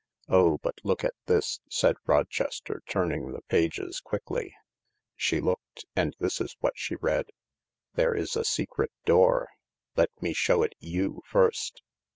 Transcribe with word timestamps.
"Oh, 0.27 0.57
but 0.63 0.79
look 0.83 1.03
at 1.03 1.13
this!" 1.27 1.59
said 1.69 1.95
Rochester, 2.07 2.81
turning 2.89 3.33
the 3.33 3.43
pages 3.43 3.99
quickly. 3.99 4.55
She 5.15 5.39
looked. 5.39 5.85
And 5.95 6.15
this 6.19 6.41
is 6.41 6.57
what 6.59 6.73
she 6.75 6.95
read:" 6.95 7.27
There 7.93 8.15
is 8.15 8.35
a 8.35 8.43
secret 8.43 8.91
door. 9.05 9.49
Let 9.95 10.09
me 10.19 10.33
show 10.33 10.63
it 10.63 10.73
you 10.79 11.21
first." 11.27 11.83